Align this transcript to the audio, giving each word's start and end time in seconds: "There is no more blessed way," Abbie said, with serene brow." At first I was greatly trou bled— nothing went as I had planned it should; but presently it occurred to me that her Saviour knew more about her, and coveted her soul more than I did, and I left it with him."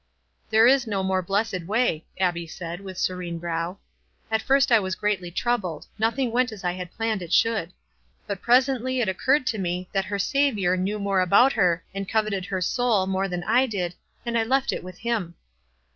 "There 0.49 0.65
is 0.65 0.87
no 0.87 1.03
more 1.03 1.21
blessed 1.21 1.65
way," 1.67 2.05
Abbie 2.19 2.47
said, 2.47 2.79
with 2.81 2.97
serene 2.97 3.37
brow." 3.37 3.77
At 4.31 4.41
first 4.41 4.71
I 4.71 4.79
was 4.79 4.95
greatly 4.95 5.29
trou 5.29 5.59
bled— 5.59 5.85
nothing 5.99 6.31
went 6.31 6.51
as 6.51 6.63
I 6.63 6.71
had 6.71 6.89
planned 6.91 7.21
it 7.21 7.31
should; 7.31 7.71
but 8.25 8.41
presently 8.41 8.99
it 8.99 9.07
occurred 9.07 9.45
to 9.45 9.59
me 9.59 9.89
that 9.93 10.05
her 10.05 10.17
Saviour 10.17 10.75
knew 10.75 10.97
more 10.97 11.21
about 11.21 11.53
her, 11.53 11.83
and 11.93 12.09
coveted 12.09 12.45
her 12.45 12.61
soul 12.61 13.05
more 13.05 13.27
than 13.27 13.43
I 13.43 13.67
did, 13.67 13.93
and 14.25 14.35
I 14.39 14.43
left 14.43 14.73
it 14.73 14.83
with 14.83 14.97
him." 14.97 15.35